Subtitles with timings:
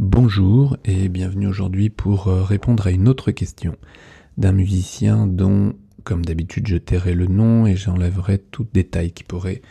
[0.00, 3.76] Bonjour et bienvenue aujourd'hui pour euh, répondre à une autre question
[4.36, 9.62] d'un musicien dont, comme d'habitude, je tairai le nom et j'enlèverai tout détail qui pourrait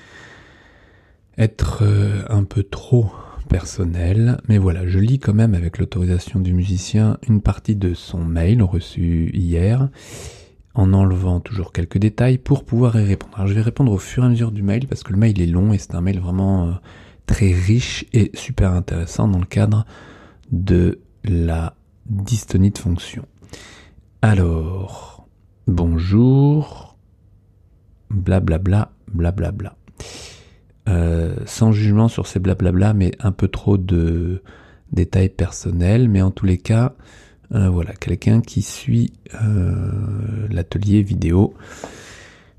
[1.38, 3.12] être euh, un peu trop
[3.50, 4.38] personnel.
[4.48, 8.64] Mais voilà, je lis quand même avec l'autorisation du musicien une partie de son mail
[8.64, 9.90] reçu hier
[10.74, 13.34] en enlevant toujours quelques détails pour pouvoir y répondre.
[13.36, 15.42] Alors je vais répondre au fur et à mesure du mail parce que le mail
[15.42, 16.72] est long et c'est un mail vraiment euh,
[17.26, 19.86] très riche et super intéressant dans le cadre
[20.54, 21.76] de la
[22.06, 23.26] dystonie de fonction.
[24.22, 25.28] Alors,
[25.68, 26.96] bonjour,
[28.10, 29.52] blablabla, blablabla.
[29.52, 29.78] Bla,
[30.90, 34.44] euh, sans jugement sur ces blablabla, mais un peu trop de
[34.92, 36.94] détails personnels, mais en tous les cas,
[37.54, 41.56] euh, voilà, quelqu'un qui suit euh, l'atelier vidéo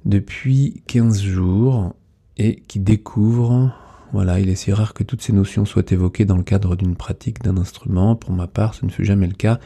[0.04, 1.94] depuis 15 jours
[2.36, 3.72] et qui découvre
[4.14, 6.94] voilà, il est si rare que toutes ces notions soient évoquées dans le cadre d'une
[6.94, 8.14] pratique d'un instrument.
[8.14, 9.58] Pour ma part, ce ne fut jamais le cas,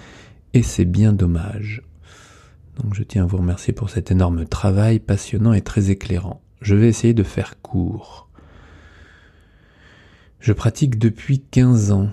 [0.54, 1.82] et c'est bien dommage.
[2.78, 6.40] Donc je tiens à vous remercier pour cet énorme travail passionnant et très éclairant.
[6.62, 8.30] Je vais essayer de faire court.
[10.40, 12.08] Je pratique depuis 15 ans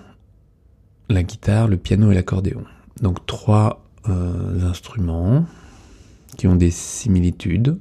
[1.07, 2.65] la guitare, le piano et l'accordéon.
[3.01, 5.45] Donc trois euh, instruments
[6.37, 7.79] qui ont des similitudes.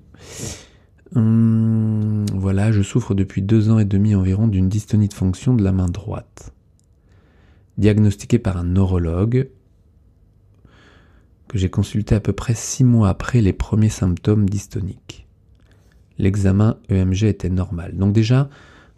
[1.14, 5.62] Hum, voilà, je souffre depuis deux ans et demi environ d'une dystonie de fonction de
[5.62, 6.52] la main droite.
[7.78, 9.48] Diagnostiqué par un neurologue
[11.48, 15.26] que j'ai consulté à peu près six mois après les premiers symptômes dystoniques.
[16.18, 17.96] L'examen EMG était normal.
[17.96, 18.48] Donc déjà,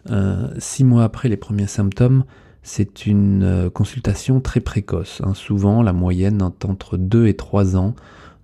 [0.09, 2.23] euh, six mois après les premiers symptômes,
[2.63, 5.21] c'est une euh, consultation très précoce.
[5.23, 5.33] Hein.
[5.33, 7.95] Souvent, la moyenne entre deux et trois ans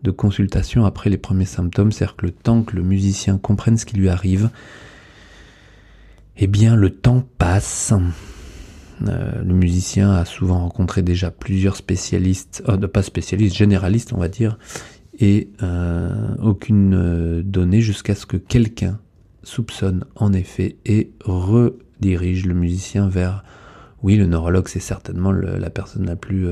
[0.03, 3.85] de consultation après les premiers symptômes, c'est-à-dire que le temps que le musicien comprenne ce
[3.85, 4.49] qui lui arrive,
[6.37, 7.93] eh bien le temps passe.
[9.07, 14.27] Euh, le musicien a souvent rencontré déjà plusieurs spécialistes, euh, pas spécialistes, généralistes on va
[14.27, 14.57] dire,
[15.19, 18.99] et euh, aucune donnée jusqu'à ce que quelqu'un
[19.43, 23.43] soupçonne en effet et redirige le musicien vers,
[24.03, 26.47] oui le neurologue c'est certainement la personne la plus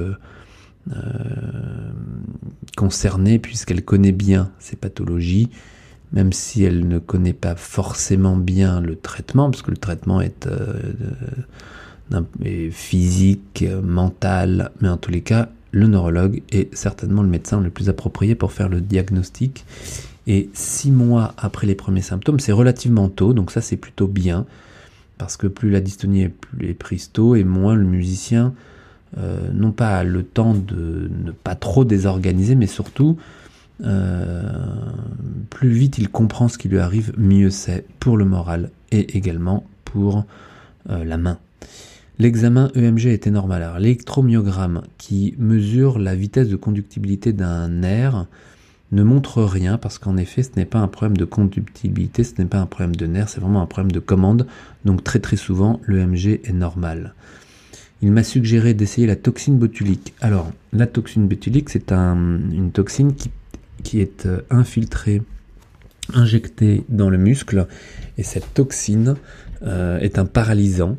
[2.75, 5.49] concernée puisqu'elle connaît bien ces pathologies,
[6.13, 10.47] même si elle ne connaît pas forcément bien le traitement, parce que le traitement est,
[10.47, 10.93] euh,
[12.71, 17.87] physique, mental, mais en tous les cas, le neurologue est certainement le médecin le plus
[17.87, 19.65] approprié pour faire le diagnostic.
[20.27, 24.45] Et six mois après les premiers symptômes, c'est relativement tôt, donc ça c'est plutôt bien,
[25.17, 28.53] parce que plus la dystonie est, est prise tôt, et moins le musicien
[29.17, 33.17] euh, non pas le temps de ne pas trop désorganiser, mais surtout
[33.83, 34.43] euh,
[35.49, 39.65] plus vite il comprend ce qui lui arrive, mieux c'est pour le moral et également
[39.85, 40.23] pour
[40.89, 41.39] euh, la main.
[42.19, 43.63] L'examen EMG était normal.
[43.63, 48.27] Alors l'électromyogramme qui mesure la vitesse de conductibilité d'un nerf
[48.91, 52.47] ne montre rien parce qu'en effet ce n'est pas un problème de conductibilité, ce n'est
[52.47, 54.47] pas un problème de nerf, c'est vraiment un problème de commande.
[54.85, 57.13] Donc très très souvent l'EMG est normal
[58.01, 60.13] il m'a suggéré d'essayer la toxine botulique.
[60.21, 63.13] Alors, la toxine botulique, c'est une toxine
[63.83, 65.21] qui, est euh, infiltrée,
[66.13, 67.67] injectée dans le muscle,
[68.17, 69.15] et cette toxine
[69.63, 70.97] euh, est un paralysant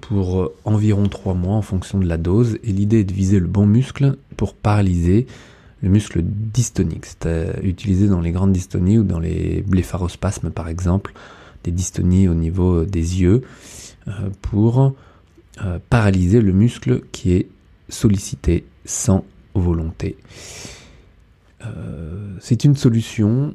[0.00, 3.38] pour euh, environ 3 mois en fonction de la dose, et l'idée est de viser
[3.38, 5.26] le bon muscle pour paralyser
[5.82, 7.06] le muscle dystonique.
[7.06, 11.12] C'est utilisé dans les grandes dystonies ou dans les blépharospasmes par exemple,
[11.64, 13.42] des dystonies au niveau des yeux,
[14.42, 14.94] pour
[15.64, 17.48] euh, paralyser le muscle qui est
[17.88, 19.24] sollicité sans
[19.54, 20.16] volonté.
[21.64, 23.54] Euh, c'est une solution.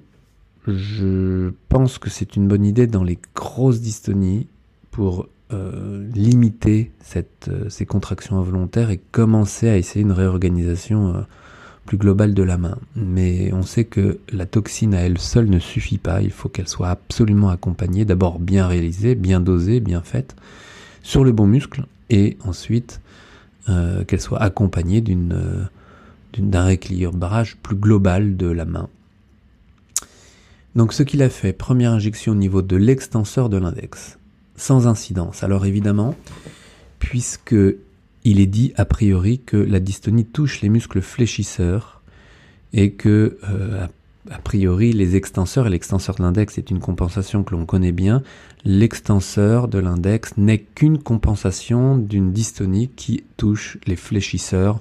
[0.68, 4.48] Je pense que c'est une bonne idée dans les grosses dystonies
[4.92, 11.26] pour euh, limiter ces contractions involontaires et commencer à essayer une réorganisation
[11.86, 12.78] plus globale de la main.
[12.96, 16.22] Mais on sait que la toxine à elle seule ne suffit pas.
[16.22, 20.36] Il faut qu'elle soit absolument accompagnée, d'abord bien réalisée, bien dosée, bien faite
[21.02, 23.02] sur le bon muscle et ensuite
[23.70, 25.64] euh, qu'elle soit accompagnée euh,
[26.38, 28.90] d'un rééquilibrage plus global de la main.
[30.76, 34.20] Donc ce qu'il a fait, première injection au niveau de l'extenseur de l'index,
[34.56, 35.44] sans incidence.
[35.44, 36.16] Alors évidemment,
[37.00, 37.56] puisque
[38.24, 42.02] il est dit a priori que la dystonie touche les muscles fléchisseurs
[42.74, 43.88] et que euh,
[44.32, 48.24] a priori, les extenseurs, et l'extenseur de l'index est une compensation que l'on connaît bien,
[48.66, 54.80] l'extenseur de l'index n'est qu'une compensation d'une dystonie qui touche les fléchisseurs.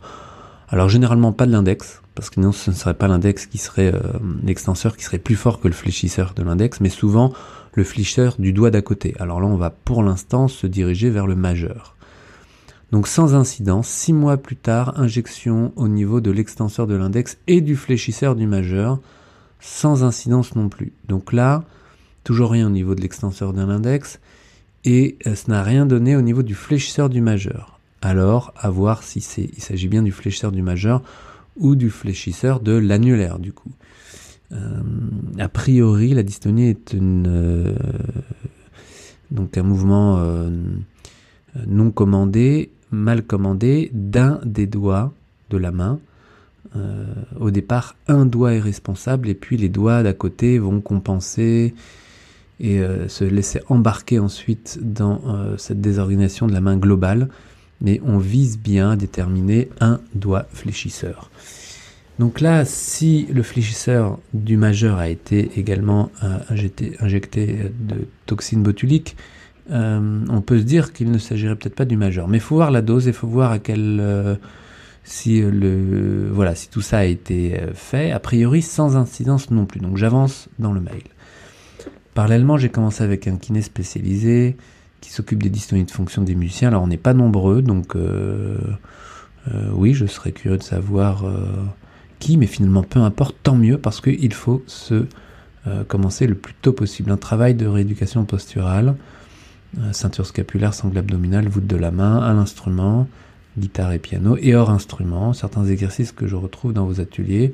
[0.68, 3.94] Alors généralement pas de l'index, parce que sinon ce ne serait pas l'index qui serait
[3.94, 4.00] euh,
[4.42, 7.32] l'extenseur qui serait plus fort que le fléchisseur de l'index, mais souvent
[7.74, 9.14] le fléchisseur du doigt d'à côté.
[9.20, 11.94] Alors là on va pour l'instant se diriger vers le majeur.
[12.92, 17.60] Donc sans incidence, six mois plus tard, injection au niveau de l'extenseur de l'index et
[17.60, 19.00] du fléchisseur du majeur,
[19.66, 20.92] sans incidence non plus.
[21.08, 21.64] Donc là,
[22.24, 24.20] toujours rien au niveau de l'extenseur de l'index,
[24.84, 27.80] et euh, ça n'a rien donné au niveau du fléchisseur du majeur.
[28.00, 31.02] Alors, à voir si c'est, il s'agit bien du fléchisseur du majeur
[31.56, 33.72] ou du fléchisseur de l'annulaire du coup.
[34.52, 34.82] Euh,
[35.38, 37.74] a priori, la dystonie est une, euh,
[39.32, 40.22] donc un mouvement
[41.66, 45.12] non commandé mal commandé d'un des doigts
[45.50, 45.98] de la main.
[46.76, 47.04] Euh,
[47.38, 51.74] au départ, un doigt est responsable et puis les doigts d'à côté vont compenser
[52.60, 57.28] et euh, se laisser embarquer ensuite dans euh, cette désorganisation de la main globale.
[57.80, 61.30] Mais on vise bien à déterminer un doigt fléchisseur.
[62.18, 66.10] Donc là, si le fléchisseur du majeur a été également
[66.48, 69.16] injecté, de toxine botulique,
[69.70, 72.28] euh, on peut se dire qu'il ne s'agirait peut-être pas du majeur.
[72.28, 74.36] Mais il faut voir la dose et il faut voir à quel euh,
[75.06, 79.64] si le voilà si tout ça a été euh, fait a priori sans incidence non
[79.64, 79.80] plus.
[79.80, 81.02] Donc j'avance dans le mail.
[82.14, 84.56] Parallèlement, j'ai commencé avec un kiné spécialisé
[85.00, 86.68] qui s'occupe des dystonies de fonction des musiciens.
[86.68, 87.94] Alors on n'est pas nombreux, donc
[89.74, 91.24] oui, je serais curieux de savoir
[92.18, 95.04] qui, mais finalement peu importe, tant mieux parce qu'il faut se
[95.88, 97.10] commencer le plus tôt possible.
[97.10, 98.96] Un travail de rééducation posturale
[99.78, 103.06] euh, ceinture scapulaire, sangle abdominale, voûte de la main, à l'instrument,
[103.58, 107.52] guitare et piano, et hors instrument, certains exercices que je retrouve dans vos ateliers.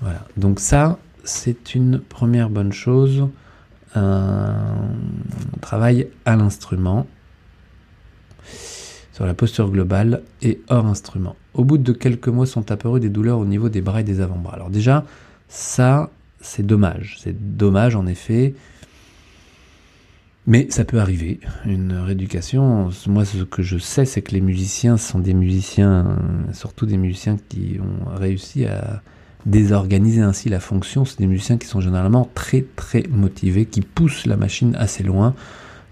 [0.00, 0.26] Voilà.
[0.36, 3.28] Donc ça, c'est une première bonne chose.
[3.94, 4.54] Un
[5.60, 7.06] travail à l'instrument
[9.12, 11.36] sur la posture globale et hors instrument.
[11.54, 14.20] Au bout de quelques mois sont apparues des douleurs au niveau des bras et des
[14.20, 14.54] avant-bras.
[14.54, 15.04] Alors déjà,
[15.48, 16.10] ça,
[16.40, 17.16] c'est dommage.
[17.22, 18.54] C'est dommage en effet.
[20.48, 22.90] Mais ça peut arriver, une rééducation.
[23.08, 26.18] Moi, ce que je sais, c'est que les musiciens sont des musiciens,
[26.52, 29.02] surtout des musiciens qui ont réussi à
[29.44, 31.04] désorganiser ainsi la fonction.
[31.04, 35.34] C'est des musiciens qui sont généralement très très motivés, qui poussent la machine assez loin.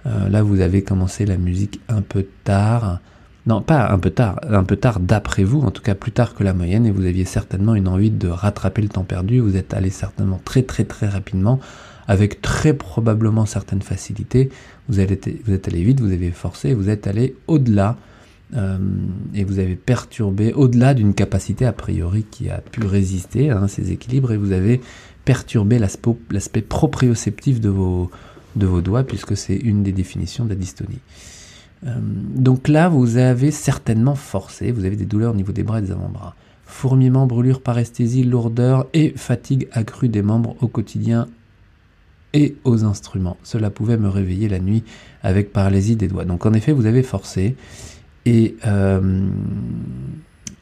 [0.07, 3.01] Euh, là, vous avez commencé la musique un peu tard.
[3.47, 6.35] Non, pas un peu tard, un peu tard d'après vous, en tout cas plus tard
[6.35, 9.41] que la moyenne, et vous aviez certainement une envie de rattraper le temps perdu.
[9.41, 11.59] Vous êtes allé certainement très très très rapidement
[12.07, 14.51] avec très probablement certaines facilités.
[14.89, 17.97] Vous, êtes, allé vite, vous avez forcé, vous êtes allé au-delà
[18.55, 18.79] euh,
[19.35, 23.91] et vous avez perturbé au-delà d'une capacité a priori qui a pu résister à ces
[23.91, 24.81] équilibres et vous avez
[25.25, 28.11] perturbé l'aspect proprioceptif de vos,
[28.57, 31.01] de vos doigts puisque c'est une des définitions de la dystonie.
[31.87, 35.79] Euh, donc là, vous avez certainement forcé, vous avez des douleurs au niveau des bras
[35.79, 36.35] et des avant-bras.
[36.67, 41.29] Fourmillement, brûlure, paresthésie, lourdeur et fatigue accrue des membres au quotidien
[42.35, 43.39] et aux instruments.
[43.45, 44.83] Cela pouvait me réveiller la nuit
[45.23, 46.27] avec paralysie des doigts.
[46.27, 47.57] Donc en effet, vous avez forcé.
[48.27, 49.29] Et, euh,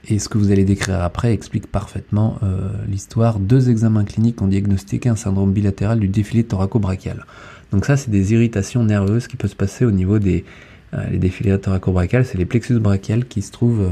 [0.09, 3.41] et ce que vous allez décrire après explique parfaitement euh, l'histoire.
[3.41, 7.25] Deux examens cliniques ont diagnostiqué un syndrome bilatéral du défilé thoraco-brachial.
[7.73, 10.45] Donc ça, c'est des irritations nerveuses qui peuvent se passer au niveau des
[10.93, 12.27] euh, défilés thoraco-brachiales.
[12.27, 13.89] C'est les plexus brachiales qui se trouvent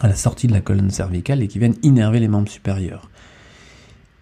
[0.00, 3.08] à la sortie de la colonne cervicale et qui viennent innerver les membres supérieurs.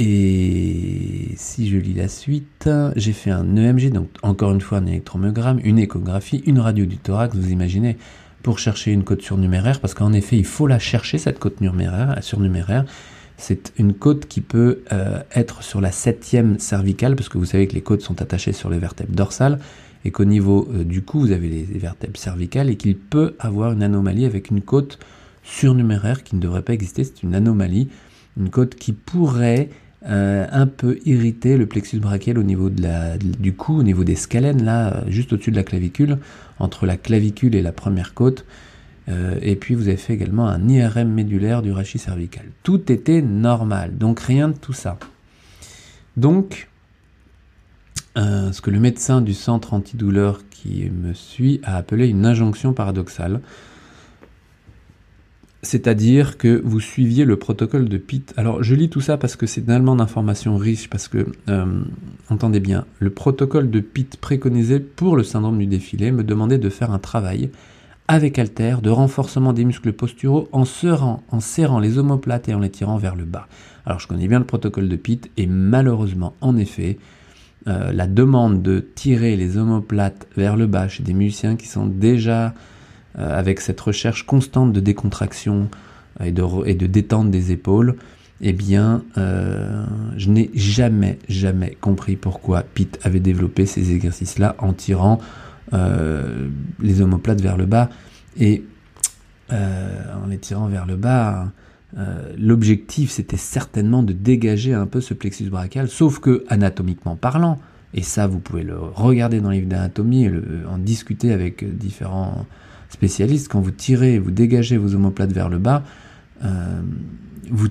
[0.04, 4.86] Et si je lis la suite, j'ai fait un EMG, donc encore une fois un
[4.86, 7.96] électromyogramme, une échographie, une radio du thorax, vous imaginez,
[8.42, 12.18] pour chercher une côte surnuméraire, parce qu'en effet, il faut la chercher, cette côte surnuméraire.
[12.20, 12.84] surnuméraire.
[13.36, 17.68] C'est une côte qui peut euh, être sur la septième cervicale, parce que vous savez
[17.68, 19.60] que les côtes sont attachées sur les vertèbres dorsales,
[20.04, 23.36] et qu'au niveau euh, du cou, vous avez les, les vertèbres cervicales, et qu'il peut
[23.38, 24.98] avoir une anomalie avec une côte
[25.44, 27.04] surnuméraire qui ne devrait pas exister.
[27.04, 27.88] C'est une anomalie,
[28.36, 29.70] une côte qui pourrait
[30.08, 34.64] euh, un peu irrité le plexus brachial au niveau du cou, au niveau des scalènes,
[34.64, 36.18] là, juste au-dessus de la clavicule,
[36.58, 38.44] entre la clavicule et la première côte.
[39.08, 42.46] Euh, et puis vous avez fait également un IRM médulaire du rachis cervical.
[42.62, 44.98] Tout était normal, donc rien de tout ça.
[46.16, 46.68] Donc,
[48.18, 52.72] euh, ce que le médecin du centre antidouleur qui me suit a appelé une injonction
[52.72, 53.40] paradoxale.
[55.64, 58.34] C'est-à-dire que vous suiviez le protocole de Pitt.
[58.36, 61.82] Alors je lis tout ça parce que c'est tellement d'informations riches, parce que, euh,
[62.30, 66.68] entendez bien, le protocole de Pitt préconisé pour le syndrome du défilé me demandait de
[66.68, 67.50] faire un travail
[68.08, 72.58] avec halter de renforcement des muscles posturaux en serrant, en serrant les omoplates et en
[72.58, 73.46] les tirant vers le bas.
[73.86, 76.98] Alors je connais bien le protocole de Pitt et malheureusement, en effet,
[77.68, 81.86] euh, la demande de tirer les omoplates vers le bas chez des musiciens qui sont
[81.86, 82.52] déjà
[83.14, 85.68] avec cette recherche constante de décontraction
[86.20, 87.96] euh, et de, détente des épaules,
[88.40, 89.84] eh bien, euh,
[90.16, 95.20] je n'ai jamais, jamais compris pourquoi Pete avait développé ces exercices-là en tirant
[96.82, 97.88] les omoplates vers le bas.
[98.38, 98.62] Et
[99.50, 101.50] en les tirant vers le bas,
[102.36, 107.58] l'objectif c'était certainement de dégager un peu ce plexus brachial, sauf que anatomiquement parlant,
[107.94, 110.28] et ça vous pouvez le regarder dans les livres d'anatomie
[110.70, 112.44] en discuter avec différents
[112.92, 115.82] spécialistes, quand vous tirez, vous dégagez vos omoplates vers le bas,
[117.50, 117.68] vous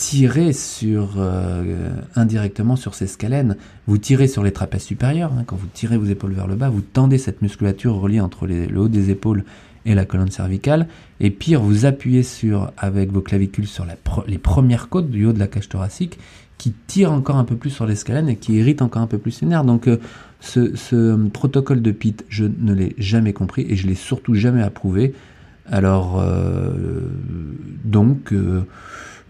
[0.00, 3.56] tirez sur, euh, indirectement sur ces scalènes.
[3.86, 5.30] Vous tirez sur les trapèzes supérieurs.
[5.34, 5.44] Hein.
[5.46, 8.80] quand vous tirez vos épaules vers le bas, vous tendez cette musculature reliée entre le
[8.80, 9.44] haut des épaules
[9.84, 10.88] et la colonne cervicale.
[11.20, 13.86] Et pire, vous appuyez sur, avec vos clavicules sur
[14.26, 16.18] les premières côtes du haut de la cage thoracique
[16.56, 19.18] qui tirent encore un peu plus sur les scalènes et qui irritent encore un peu
[19.18, 19.64] plus les nerfs.
[19.64, 19.98] Donc euh,
[20.40, 24.62] ce, euh, protocole de Pitt, je ne l'ai jamais compris et je l'ai surtout jamais
[24.62, 25.14] approuvé.
[25.66, 26.20] Alors,
[27.84, 28.32] donc,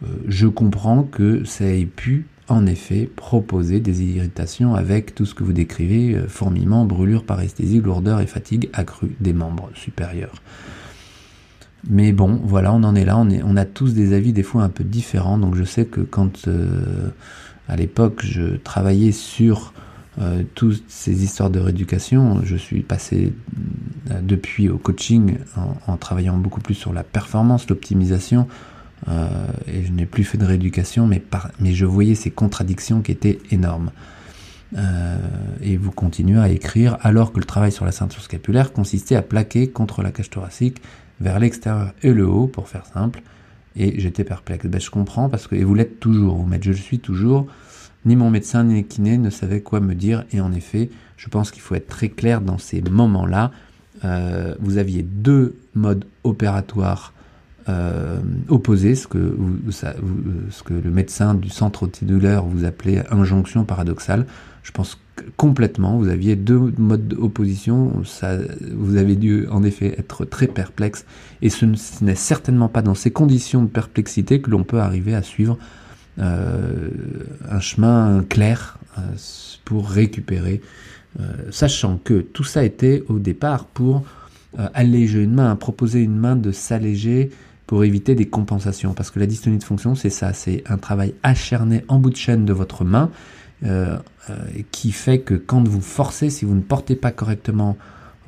[0.03, 5.35] euh, je comprends que ça ait pu en effet proposer des irritations avec tout ce
[5.35, 10.43] que vous décrivez, euh, fourmillement, brûlure, paresthésie, lourdeur et fatigue accrue des membres supérieurs.
[11.89, 14.69] Mais bon, voilà, on en est là, on, a tous des avis des fois un
[14.69, 17.09] peu différents, donc je sais que quand euh,
[17.69, 19.73] à l'époque je travaillais sur
[20.55, 23.33] toutes ces histoires de rééducation, je suis passé
[24.23, 25.39] depuis au coaching
[25.87, 28.47] en travaillant beaucoup plus sur la performance, l'optimisation,
[29.09, 29.29] euh,
[29.67, 31.23] et je n'ai plus fait de rééducation, mais,
[31.73, 33.91] je voyais ces contradictions qui étaient énormes.
[34.77, 35.17] Euh,
[35.63, 39.23] et vous continuez à écrire alors que le travail sur la ceinture scapulaire consistait à
[39.23, 40.81] plaquer contre la cage thoracique
[41.21, 43.23] vers l'extérieur et le haut, pour faire simple.
[43.77, 44.67] Et j'étais perplexe.
[44.67, 47.47] Ben, je comprends parce que, et vous l'êtes toujours, vous mettez je le suis toujours.
[48.05, 50.25] Ni mon médecin ni kiné ne savaient quoi me dire.
[50.33, 53.51] Et en effet, je pense qu'il faut être très clair dans ces moments-là.
[54.05, 57.13] Euh, vous aviez deux modes opératoires
[57.69, 59.37] euh, opposer ce que,
[59.71, 64.27] ce que le médecin du centre antidouleur vous appelait injonction paradoxale.
[64.63, 64.99] Je pense
[65.37, 68.39] complètement, vous aviez deux modes d'opposition, ça,
[68.75, 71.05] vous avez dû en effet être très perplexe,
[71.43, 71.67] et ce
[72.03, 75.80] n'est certainement pas dans ces conditions de perplexité que l'on peut arriver à suivre euh,
[76.19, 79.03] un chemin clair euh,
[79.65, 80.61] pour récupérer,
[81.51, 84.05] sachant que tout ça était au départ pour
[84.75, 87.31] alléger une main, proposer une main de s'alléger
[87.71, 88.95] pour éviter des compensations.
[88.95, 92.17] Parce que la dystonie de fonction, c'est ça, c'est un travail acharné en bout de
[92.17, 93.11] chaîne de votre main
[93.63, 93.97] euh,
[94.31, 94.37] euh,
[94.73, 97.77] qui fait que quand vous forcez, si vous ne portez pas correctement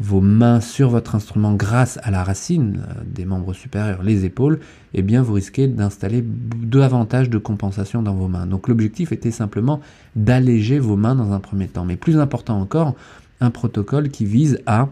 [0.03, 4.61] vos mains sur votre instrument grâce à la racine euh, des membres supérieurs, les épaules,
[4.95, 8.47] eh bien vous risquez d'installer davantage de compensation dans vos mains.
[8.47, 9.81] Donc l'objectif était simplement
[10.17, 11.85] d'alléger vos mains dans un premier temps.
[11.85, 12.95] Mais plus important encore,
[13.41, 14.89] un protocole qui vise à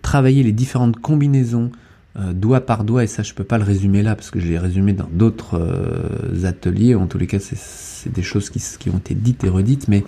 [0.00, 1.70] travailler les différentes combinaisons
[2.18, 4.48] euh, doigt par doigt, et ça je peux pas le résumer là parce que je
[4.48, 8.98] l'ai résumé dans d'autres euh, ateliers, en tous les cas c'est des choses qui, ont
[8.98, 10.04] été dites et redites, mais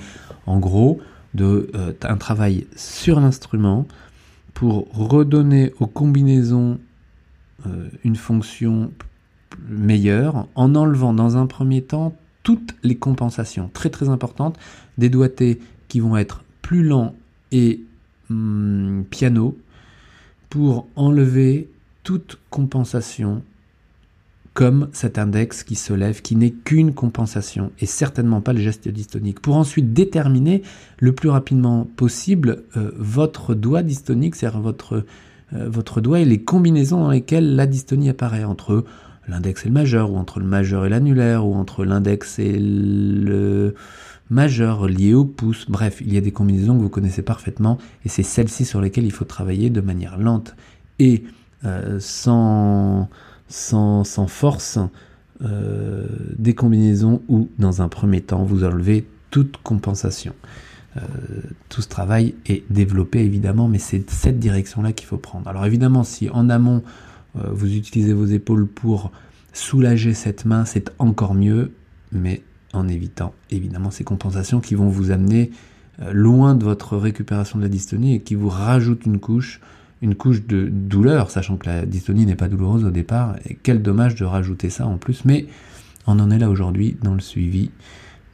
[0.46, 1.00] en gros,
[1.34, 3.86] de, euh, un travail sur l'instrument
[4.54, 6.78] pour redonner aux combinaisons
[8.04, 8.90] une fonction
[9.68, 14.58] meilleure en enlevant dans un premier temps toutes les compensations très très importantes
[14.98, 17.14] des doigtés qui vont être plus lents
[17.52, 17.80] et
[18.30, 19.58] hum, piano
[20.48, 21.68] pour enlever
[22.02, 23.42] toute compensation
[24.60, 28.88] comme cet index qui se lève, qui n'est qu'une compensation, et certainement pas le geste
[28.88, 30.60] dystonique, pour ensuite déterminer
[30.98, 35.06] le plus rapidement possible euh, votre doigt dystonique, c'est-à-dire votre,
[35.54, 38.84] euh, votre doigt et les combinaisons dans lesquelles la dystonie apparaît, entre
[39.28, 43.74] l'index et le majeur, ou entre le majeur et l'annulaire, ou entre l'index et le
[44.28, 48.10] majeur lié au pouce, bref, il y a des combinaisons que vous connaissez parfaitement, et
[48.10, 50.54] c'est celles-ci sur lesquelles il faut travailler de manière lente.
[50.98, 51.24] Et
[51.64, 53.08] euh, sans,
[53.50, 54.78] sans, force
[55.42, 56.06] euh,
[56.38, 60.34] des combinaisons où, dans un premier temps, vous enlevez toute compensation.
[60.96, 61.00] Euh,
[61.68, 65.48] tout ce travail est développé évidemment, mais c'est cette direction-là qu'il faut prendre.
[65.48, 66.82] Alors évidemment, si en amont,
[67.36, 69.12] vous utilisez vos épaules pour
[69.52, 71.70] soulager cette main, c'est encore mieux,
[72.10, 72.42] mais
[72.72, 75.52] en évitant évidemment ces compensations qui vont vous amener
[76.12, 79.60] loin de votre récupération de la dystonie et qui vous rajoutent une couche
[80.02, 83.82] une couche de douleur, sachant que la dystonie n'est pas douloureuse au départ, et quel
[83.82, 85.46] dommage de rajouter ça en plus, mais
[86.06, 87.70] on en est là aujourd'hui dans le suivi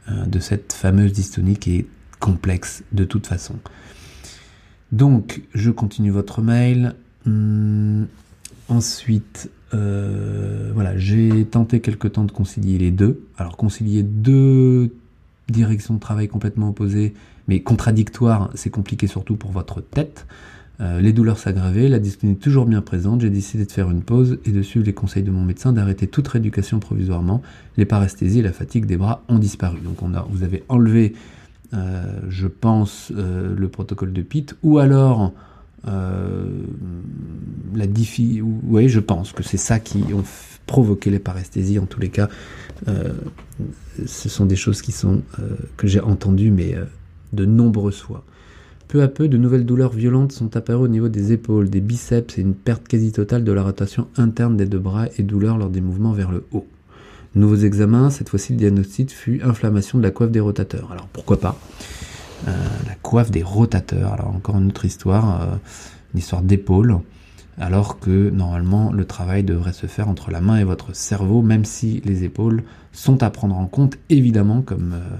[0.09, 1.85] euh, de cette fameuse dystonie qui est
[2.19, 3.55] complexe de toute façon.
[4.91, 6.95] Donc, je continue votre mail.
[7.25, 8.07] Hum,
[8.69, 13.25] ensuite, euh, voilà, j'ai tenté quelque temps de concilier les deux.
[13.37, 14.95] Alors, concilier deux
[15.49, 17.13] directions de travail complètement opposées,
[17.47, 20.25] mais contradictoires, c'est compliqué surtout pour votre tête.
[20.79, 24.37] Euh, les douleurs s'aggravaient, la dystonie toujours bien présente, j'ai décidé de faire une pause
[24.45, 27.41] et de suivre les conseils de mon médecin d'arrêter toute rééducation provisoirement.
[27.77, 29.79] Les paresthésies et la fatigue des bras ont disparu.
[29.79, 31.15] Donc on a, vous avez enlevé,
[31.73, 35.33] euh, je pense, euh, le protocole de Pitt, ou alors
[37.75, 38.41] la diffi...
[38.41, 40.23] Oui, je pense que c'est ça qui ont
[40.65, 41.79] provoqué les paresthésies.
[41.79, 42.27] En tous les cas,
[42.85, 46.75] ce sont des choses que j'ai entendues, mais
[47.31, 48.25] de nombreuses fois.
[48.87, 52.37] Peu à peu, de nouvelles douleurs violentes sont apparues au niveau des épaules, des biceps
[52.37, 55.69] et une perte quasi totale de la rotation interne des deux bras et douleurs lors
[55.69, 56.65] des mouvements vers le haut.
[57.35, 60.89] Nouveaux examens, cette fois-ci le diagnostic fut inflammation de la coiffe des rotateurs.
[60.93, 61.59] Alors pourquoi pas?
[62.47, 62.51] Euh,
[62.87, 65.55] La coiffe des rotateurs, alors encore une autre histoire, euh,
[66.13, 66.99] une histoire d'épaule,
[67.57, 71.65] alors que normalement le travail devrait se faire entre la main et votre cerveau, même
[71.65, 72.63] si les épaules
[72.93, 74.93] sont à prendre en compte évidemment comme...
[74.93, 75.17] Euh,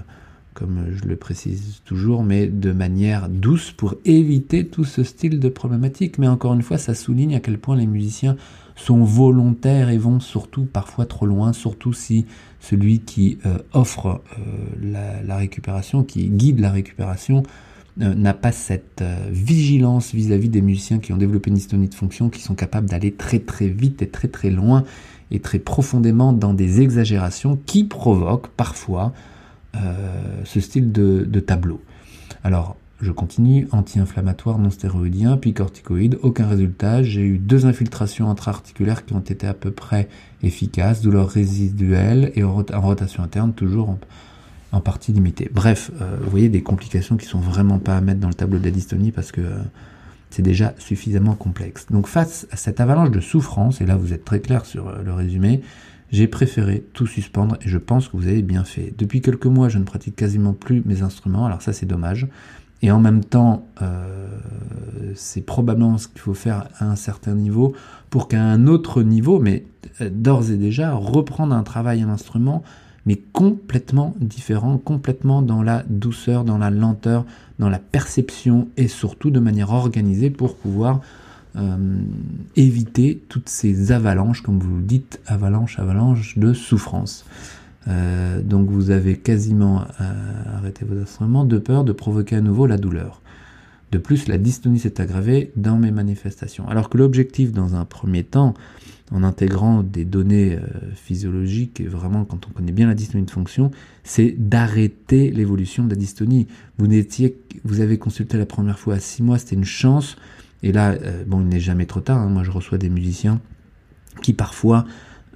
[0.58, 5.48] comme je le précise toujours, mais de manière douce pour éviter tout ce style de
[5.48, 6.18] problématique.
[6.18, 8.34] Mais encore une fois, ça souligne à quel point les musiciens
[8.74, 12.26] sont volontaires et vont surtout parfois trop loin, surtout si
[12.58, 17.44] celui qui euh, offre euh, la, récupération, qui guide la récupération,
[18.00, 22.30] euh, n'a pas cette vigilance vis-à-vis des musiciens qui ont développé une dystonie de fonction,
[22.30, 24.82] qui sont capables d'aller très très vite et très très loin
[25.30, 29.12] et très profondément dans des exagérations qui provoquent parfois
[30.44, 31.80] ce style de, tableau.
[32.44, 37.02] Alors, je continue, anti-inflammatoire non stéroïdien, puis corticoïde, aucun résultat.
[37.02, 40.08] J'ai eu deux infiltrations intra-articulaires qui ont été à peu près
[40.42, 43.96] efficaces, douleur résiduelle et en, rotation interne toujours
[44.72, 45.48] en, partie limitée.
[45.52, 48.58] Bref, euh, vous voyez des complications qui sont vraiment pas à mettre dans le tableau
[48.58, 49.58] de la dystonie parce que euh,
[50.30, 51.86] c'est déjà suffisamment complexe.
[51.90, 55.12] Donc face à cette avalanche de souffrance, et là vous êtes très clair sur le
[55.12, 55.62] résumé,
[56.10, 58.94] j'ai préféré tout suspendre et je pense que vous avez bien fait.
[58.96, 62.28] Depuis quelques mois, je ne pratique quasiment plus mes instruments, alors ça c'est dommage.
[62.80, 64.28] Et en même temps, euh,
[65.14, 67.74] c'est probablement ce qu'il faut faire à un certain niveau
[68.08, 69.64] pour qu'à un autre niveau, mais
[70.00, 72.62] euh, d'ores et déjà, reprendre un travail, un instrument,
[73.04, 77.24] mais complètement différent, complètement dans la douceur, dans la lenteur,
[77.58, 81.00] dans la perception et surtout de manière organisée pour pouvoir
[81.58, 81.76] euh,
[82.56, 87.24] éviter toutes ces avalanches, comme vous le dites, avalanche, avalanche de souffrance.
[87.88, 92.66] Euh, donc vous avez quasiment euh, arrêté vos instruments de peur de provoquer à nouveau
[92.66, 93.22] la douleur.
[93.90, 96.68] De plus, la dystonie s'est aggravée dans mes manifestations.
[96.68, 98.54] Alors que l'objectif, dans un premier temps,
[99.10, 100.58] en intégrant des données
[100.94, 103.70] physiologiques, et vraiment quand on connaît bien la dystonie de fonction,
[104.04, 106.46] c'est d'arrêter l'évolution de la dystonie.
[106.76, 106.86] Vous,
[107.64, 110.16] vous avez consulté la première fois à 6 mois, c'était une chance.
[110.62, 112.18] Et là, euh, bon, il n'est jamais trop tard.
[112.18, 112.28] Hein.
[112.28, 113.40] Moi, je reçois des musiciens
[114.22, 114.84] qui parfois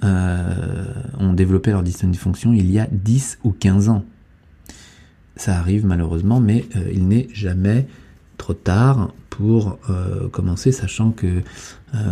[0.02, 0.84] euh,
[1.18, 4.04] ont développé leur dystonie de fonction il y a 10 ou 15 ans.
[5.36, 7.86] Ça arrive malheureusement, mais euh, il n'est jamais
[8.36, 9.78] trop tard pour
[10.32, 11.42] commencer, sachant que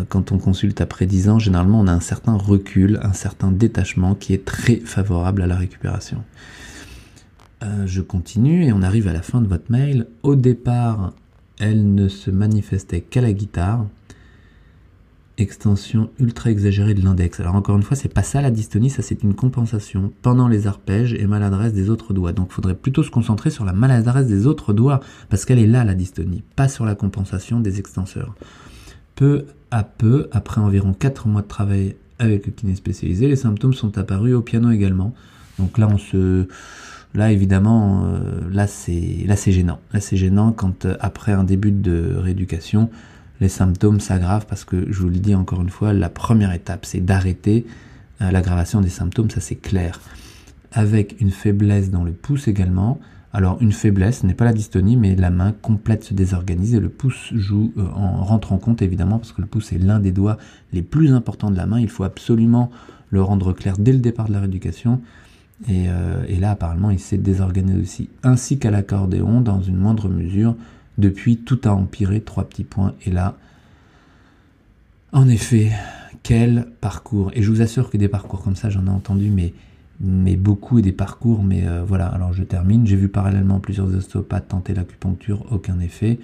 [0.08, 4.14] quand on consulte après 10 ans, généralement on a un certain recul, un certain détachement
[4.14, 6.22] qui est très favorable à la récupération.
[7.84, 10.06] je continue et on arrive à la fin de votre mail.
[10.22, 11.12] Au départ,
[11.60, 13.86] elle ne se manifestait qu'à la guitare.
[15.38, 17.40] Extension ultra exagérée de l'index.
[17.40, 20.66] Alors encore une fois, c'est pas ça la dystonie, ça c'est une compensation pendant les
[20.66, 22.32] arpèges et maladresse des autres doigts.
[22.32, 25.66] Donc il faudrait plutôt se concentrer sur la maladresse des autres doigts, parce qu'elle est
[25.66, 28.34] là la dystonie, pas sur la compensation des extenseurs.
[29.14, 33.72] Peu à peu, après environ 4 mois de travail avec le kiné spécialisé, les symptômes
[33.72, 35.14] sont apparus au piano également.
[35.58, 36.48] Donc là on se
[37.14, 39.80] Là, évidemment, euh, là c'est gênant.
[39.92, 42.88] Là c'est gênant quand euh, après un début de rééducation,
[43.40, 46.84] les symptômes s'aggravent parce que je vous le dis encore une fois, la première étape
[46.86, 47.66] c'est d'arrêter
[48.22, 49.98] euh, l'aggravation des symptômes, ça c'est clair.
[50.72, 53.00] Avec une faiblesse dans le pouce également.
[53.32, 56.88] Alors une faiblesse n'est pas la dystonie, mais la main complète se désorganise et le
[56.88, 60.36] pouce joue en rentre en compte évidemment parce que le pouce est l'un des doigts
[60.72, 61.80] les plus importants de la main.
[61.80, 62.70] Il faut absolument
[63.10, 65.00] le rendre clair dès le départ de la rééducation.
[65.68, 70.56] Euh, et, là, apparemment, il s'est désorganisé aussi, ainsi qu'à l'accordéon, dans une moindre mesure.
[70.98, 72.94] Depuis, tout a empiré, trois petits points.
[73.04, 73.36] Et là,
[75.12, 75.70] en effet,
[76.22, 77.30] quel parcours.
[77.34, 79.52] Et je vous assure que des parcours comme ça, j'en ai entendu, mais,
[80.00, 81.42] mais beaucoup et des parcours.
[81.42, 82.86] Mais euh, voilà, alors je termine.
[82.86, 86.18] J'ai vu parallèlement plusieurs ostéopathes tenter l'acupuncture, aucun effet.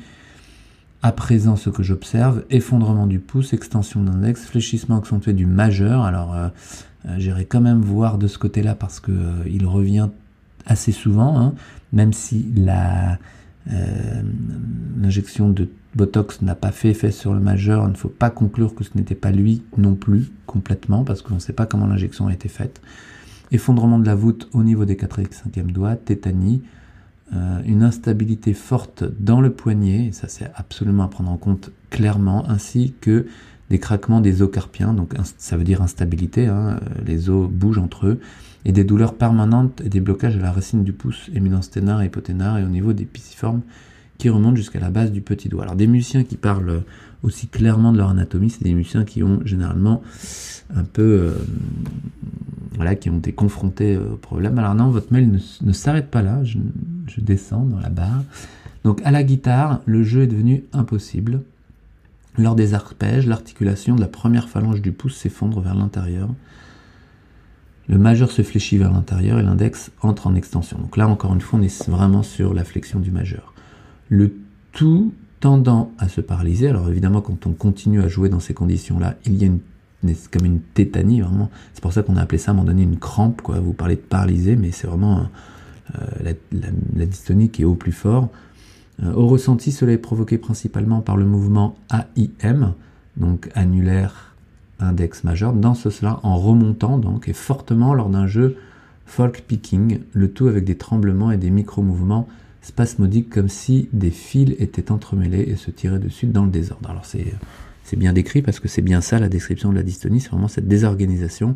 [1.02, 6.02] À présent, ce que j'observe, effondrement du pouce, extension de l'index, fléchissement accentué du majeur.
[6.02, 6.48] Alors, euh,
[7.18, 10.08] j'irai quand même voir de ce côté-là parce que euh, il revient
[10.66, 11.54] assez souvent, hein,
[11.92, 13.18] même si la
[14.96, 18.76] l'injection de Botox n'a pas fait effet sur le majeur, il ne faut pas conclure
[18.76, 22.28] que ce n'était pas lui non plus complètement parce qu'on ne sait pas comment l'injection
[22.28, 22.80] a été faite.
[23.50, 26.62] Effondrement de la voûte au niveau des 4 et 5e doigts, tétanie,
[27.34, 32.48] euh, une instabilité forte dans le poignet, ça c'est absolument à prendre en compte clairement,
[32.48, 33.26] ainsi que
[33.70, 37.78] des craquements des os carpiens, donc ça veut dire instabilité, hein, euh, les os bougent
[37.78, 38.20] entre eux,
[38.64, 42.06] et des douleurs permanentes et des blocages à la racine du pouce, éminence ténard et
[42.06, 43.62] hypoténare, et au niveau des pisiformes
[44.18, 45.64] qui remonte jusqu'à la base du petit doigt.
[45.64, 46.82] Alors des musiciens qui parlent
[47.22, 50.02] aussi clairement de leur anatomie, c'est des musiciens qui ont généralement
[50.74, 51.32] un peu, euh,
[52.74, 54.58] voilà, qui ont été confrontés au problème.
[54.58, 56.58] Alors non, votre mail ne, s'arrête pas là, je,
[57.18, 58.22] descends dans la barre.
[58.84, 61.42] Donc à la guitare, le jeu est devenu impossible.
[62.38, 66.28] Lors des arpèges, l'articulation de la première phalange du pouce s'effondre vers l'intérieur.
[67.88, 70.78] Le majeur se fléchit vers l'intérieur et l'index entre en extension.
[70.78, 73.54] Donc là, encore une fois, on est vraiment sur la flexion du majeur.
[74.08, 74.34] Le
[74.72, 76.68] tout tendant à se paralyser.
[76.68, 79.50] Alors évidemment, quand on continue à jouer dans ces conditions-là, il y a
[80.30, 81.50] comme une tétanie vraiment.
[81.72, 83.42] C'est pour ça qu'on a appelé ça à un moment donné une crampe.
[83.42, 83.58] Quoi.
[83.60, 85.28] Vous parlez de paralyser, mais c'est vraiment
[85.94, 88.28] euh, la, dystonie qui est au plus fort.
[89.02, 92.74] Euh, au ressenti, cela est provoqué principalement par le mouvement AIM,
[93.16, 94.34] donc annulaire
[94.78, 95.52] index majeur.
[95.52, 98.56] Dans cela, en remontant donc et fortement lors d'un jeu
[99.06, 102.28] folk picking, le tout avec des tremblements et des micro-mouvements
[102.60, 106.90] spasmodiques comme si des fils étaient entremêlés et se tiraient dessus dans le désordre.
[106.90, 110.30] Alors c'est bien décrit parce que c'est bien ça la description de la dystonie, c'est
[110.30, 111.54] vraiment cette désorganisation.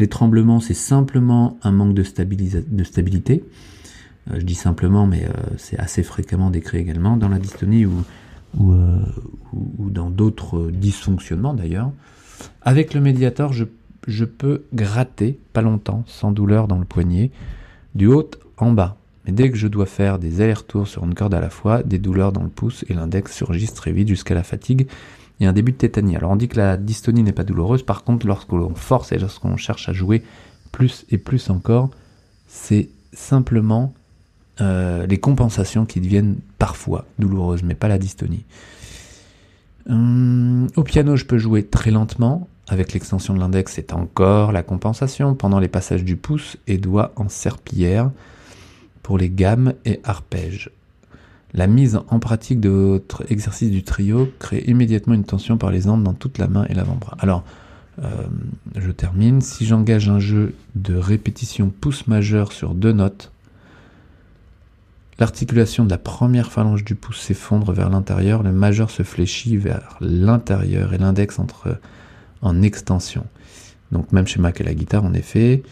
[0.00, 3.44] Les tremblements, c'est simplement un manque de stabilité.
[4.30, 8.04] Euh, je dis simplement, mais euh, c'est assez fréquemment décrit également dans la dystonie ou,
[8.56, 8.98] ou, euh,
[9.52, 11.90] ou dans d'autres dysfonctionnements d'ailleurs.
[12.62, 13.64] Avec le médiator, je,
[14.06, 17.30] je peux gratter, pas longtemps, sans douleur dans le poignet,
[17.94, 18.96] du haut en bas.
[19.24, 21.98] Mais dès que je dois faire des allers-retours sur une corde à la fois, des
[21.98, 24.88] douleurs dans le pouce et l'index surgissent très vite jusqu'à la fatigue
[25.46, 26.16] a un début de tétanie.
[26.16, 29.18] Alors on dit que la dystonie n'est pas douloureuse, par contre lorsque l'on force et
[29.18, 30.22] lorsqu'on cherche à jouer
[30.72, 31.90] plus et plus encore,
[32.46, 33.94] c'est simplement
[34.60, 38.44] euh, les compensations qui deviennent parfois douloureuses, mais pas la dystonie.
[39.88, 42.48] Hum, au piano, je peux jouer très lentement.
[42.68, 47.12] Avec l'extension de l'index, c'est encore la compensation pendant les passages du pouce et doigt
[47.16, 48.10] en serpillière
[49.02, 50.70] pour les gammes et arpèges.
[51.54, 55.82] La mise en pratique de votre exercice du trio crée immédiatement une tension par les
[55.82, 57.16] dans toute la main et l'avant-bras.
[57.20, 57.42] Alors,
[58.02, 58.26] euh,
[58.76, 59.40] je termine.
[59.40, 63.32] Si j'engage un jeu de répétition pouce majeur sur deux notes,
[65.18, 69.96] l'articulation de la première phalange du pouce s'effondre vers l'intérieur, le majeur se fléchit vers
[70.00, 71.78] l'intérieur et l'index entre
[72.42, 73.24] en extension.
[73.92, 75.62] Donc même schéma que la guitare en effet.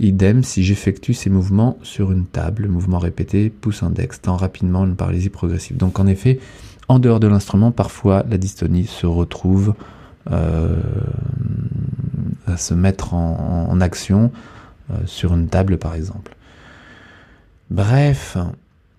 [0.00, 4.94] Idem si j'effectue ces mouvements sur une table, mouvement répété, pouce index, temps rapidement une
[4.94, 5.76] paralysie progressive.
[5.76, 6.38] Donc en effet,
[6.86, 9.74] en dehors de l'instrument, parfois la dystonie se retrouve
[10.30, 10.76] euh,
[12.46, 14.30] à se mettre en, action
[14.90, 16.36] euh, sur une table par exemple.
[17.70, 18.38] Bref,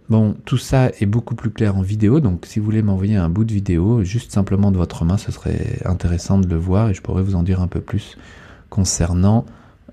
[0.09, 3.29] bon, tout ça est beaucoup plus clair en vidéo, donc si vous voulez m'envoyer un
[3.29, 6.93] bout de vidéo, juste simplement de votre main, ce serait intéressant de le voir et
[6.93, 8.17] je pourrais vous en dire un peu plus
[8.69, 9.45] concernant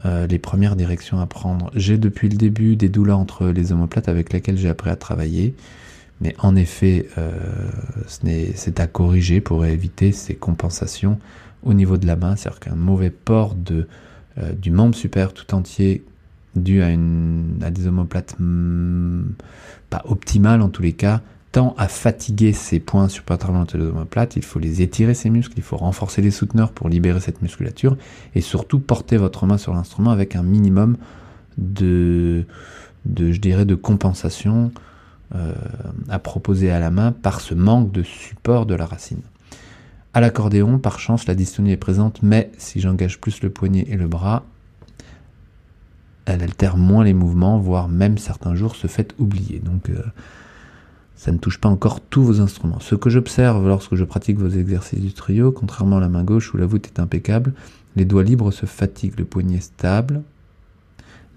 [0.04, 1.70] euh, les premières directions à prendre.
[1.74, 5.54] J'ai depuis le début des douleurs entre les omoplates avec lesquelles j'ai appris à travailler.
[6.20, 7.30] Mais en effet, euh,
[8.54, 11.18] c'est à corriger pour éviter ces compensations
[11.62, 12.36] au niveau de la main.
[12.36, 16.04] C'est-à-dire qu'un mauvais port euh, du membre supérieur tout entier
[16.56, 19.22] dû à, une, à des omoplates hmm,
[19.90, 21.20] pas optimales en tous les cas,
[21.76, 26.20] à fatiguer ces points supraomoplates, l'omoplate, il faut les étirer ces muscles, il faut renforcer
[26.20, 27.96] les souteneurs pour libérer cette musculature
[28.34, 30.96] et surtout porter votre main sur l'instrument avec un minimum
[31.56, 32.44] de,
[33.06, 34.70] de de compensation
[35.34, 35.54] euh,
[36.08, 39.22] à proposer à la main par ce manque de support de la racine.
[40.12, 43.96] À l'accordéon, par chance, la dystonie est présente, mais si j'engage plus le poignet et
[43.96, 44.44] le bras,
[46.26, 49.60] elle altère moins les mouvements, voire même certains jours se fait oublier.
[49.60, 50.02] Donc euh,
[51.14, 52.80] ça ne touche pas encore tous vos instruments.
[52.80, 56.52] Ce que j'observe lorsque je pratique vos exercices du trio, contrairement à la main gauche
[56.52, 57.54] où la voûte est impeccable,
[57.94, 60.22] les doigts libres se fatiguent, le poignet stable.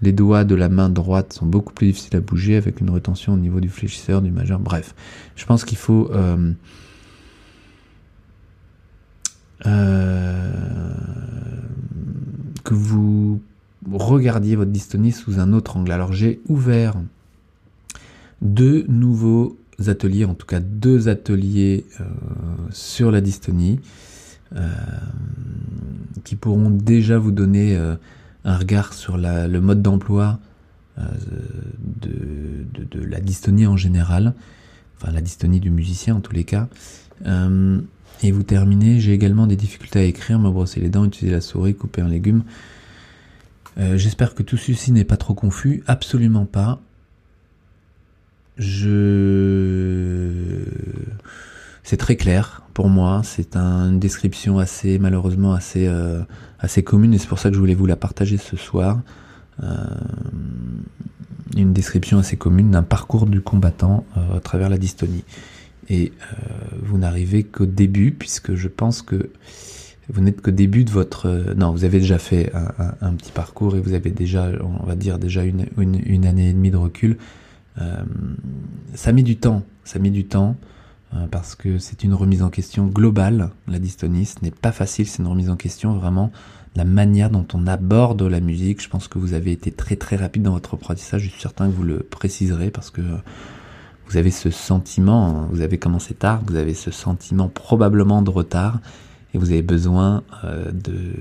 [0.02, 3.34] Les doigts de la main droite sont beaucoup plus difficiles à bouger avec une retention
[3.34, 4.58] au niveau du fléchisseur, du majeur.
[4.58, 4.94] Bref,
[5.36, 6.52] je pense qu'il faut euh,
[9.66, 10.94] euh,
[12.64, 13.42] que vous
[13.90, 15.92] regardiez votre dystonie sous un autre angle.
[15.92, 16.94] Alors j'ai ouvert
[18.42, 22.04] deux nouveaux ateliers, en tout cas deux ateliers euh,
[22.70, 23.80] sur la dystonie,
[24.54, 24.68] euh,
[26.24, 27.94] qui pourront déjà vous donner euh,
[28.44, 30.38] un regard sur le mode d'emploi
[30.98, 32.10] de,
[32.90, 34.34] de, la dystonie en général,
[34.96, 36.68] enfin la dystonie du musicien en tous les cas.
[37.24, 41.40] et vous terminez, j'ai également des difficultés à écrire, me brosser les dents, utiliser la
[41.40, 42.42] souris, couper un légume.
[43.96, 46.80] J'espère que tout ceci n'est pas trop confus, absolument pas
[48.60, 50.62] je
[51.82, 53.22] c'est très clair pour moi.
[53.24, 56.22] C'est une description assez, malheureusement, assez, euh,
[56.84, 59.00] commune et c'est pour ça que je voulais vous la partager ce soir.
[59.62, 59.76] Euh,
[61.56, 65.24] une description assez commune d'un parcours du combattant à travers la dystonie.
[65.88, 66.12] Et
[66.80, 69.30] vous n'arrivez qu'au début, puisque je pense que
[70.12, 71.54] vous n'êtes qu'au début de votre...
[71.56, 72.52] non, vous avez déjà fait
[73.00, 76.52] un, petit parcours et vous avez déjà, on va dire, déjà une, une année et
[76.52, 77.18] demie de recul.
[78.94, 80.56] ça met du temps, ça met du temps.
[81.14, 83.50] Euh, parce que c'est une remise en question globale.
[83.66, 86.30] La dystonie, ce n'est pas facile, c'est une remise en question vraiment
[86.76, 88.80] la manière dont on aborde la musique.
[88.80, 91.22] Je pense que vous avez été très très rapide dans votre apprentissage.
[91.22, 93.02] Je suis certain que vous le préciserez parce que
[94.06, 98.30] vous avez ce sentiment, hein, vous avez commencé tard, vous avez ce sentiment probablement de
[98.30, 98.78] retard
[99.34, 101.14] et vous avez besoin euh, de,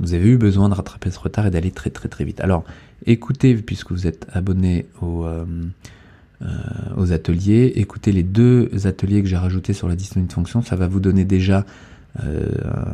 [0.00, 2.40] vous avez eu besoin de rattraper ce retard et d'aller très très très vite.
[2.40, 2.64] Alors,
[3.06, 5.44] écoutez, puisque vous êtes abonné euh,
[6.42, 6.46] euh,
[6.96, 7.72] aux ateliers.
[7.76, 11.00] Écoutez les deux ateliers que j'ai rajoutés sur la dystonie de fonction, ça va vous
[11.00, 11.64] donner déjà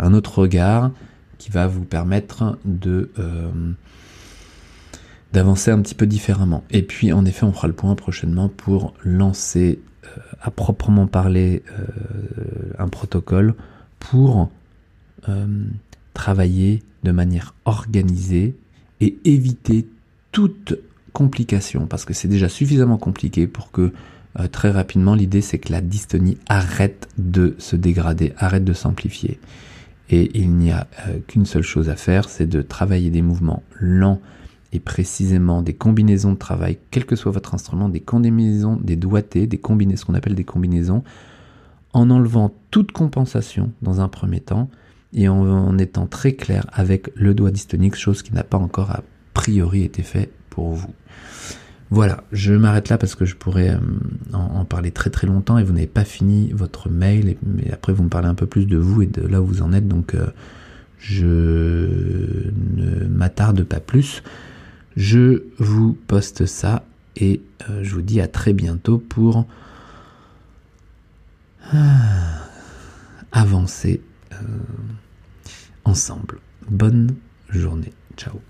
[0.01, 0.93] un autre regard
[1.38, 3.11] qui va vous permettre de
[5.33, 6.62] d'avancer un petit peu différemment.
[6.71, 9.81] Et puis en effet, on fera le point prochainement pour lancer
[10.41, 11.64] à proprement parler
[12.79, 13.57] un protocole
[13.98, 14.50] pour
[16.14, 18.56] travailler de manière organisée
[19.00, 19.87] et éviter
[20.32, 20.74] toute
[21.12, 23.92] complications, parce que c'est déjà suffisamment compliqué pour que
[24.38, 29.40] euh, très rapidement l'idée c'est que la dystonie arrête de se dégrader, arrête de s'amplifier.
[30.11, 33.62] Et il n'y a euh, qu'une seule chose à faire, c'est de travailler des mouvements
[33.80, 34.20] lents
[34.72, 39.46] et précisément des combinaisons de travail, quel que soit votre instrument, des combinaisons, des doigtés,
[39.46, 41.02] des combinaisons, ce qu'on appelle des combinaisons,
[41.92, 44.68] en enlevant toute compensation dans un premier temps
[45.14, 49.03] et en, étant très clair avec le doigt dystonique, chose qui n'a pas encore a
[49.33, 50.31] priori été fait
[50.66, 50.94] vous.
[51.90, 53.79] Voilà, je m'arrête là parce que je pourrais euh,
[54.35, 58.03] en, parler très très longtemps et vous n'avez pas fini votre mail, mais après vous
[58.03, 60.14] me parlez un peu plus de vous et de là où vous en êtes, donc
[60.14, 60.27] euh,
[60.98, 61.24] je
[62.77, 64.22] ne m'attarde pas plus.
[64.96, 66.85] Je vous poste ça
[67.16, 69.46] et euh, je vous dis à très bientôt pour
[73.33, 74.00] avancer
[75.85, 76.38] ensemble.
[76.68, 77.14] Bonne
[77.50, 77.92] journée.
[78.16, 78.40] Ciao.